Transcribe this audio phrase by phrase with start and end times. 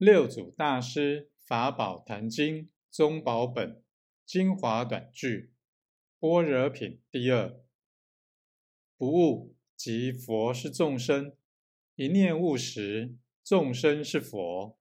[0.00, 3.84] 六祖大师法宝坛经宗宝本
[4.24, 5.52] 精华短句
[6.18, 7.60] 般若品第二。
[8.96, 11.36] 不悟即佛是众生，
[11.96, 14.79] 一念悟时，众生是佛。